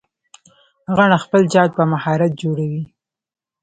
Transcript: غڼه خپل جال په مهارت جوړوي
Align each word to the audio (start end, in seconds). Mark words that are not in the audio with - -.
غڼه 0.95 1.17
خپل 1.23 1.41
جال 1.53 1.69
په 1.77 1.83
مهارت 1.91 2.31
جوړوي 2.41 2.83